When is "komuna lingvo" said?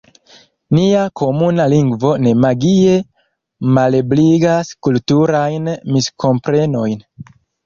1.19-2.13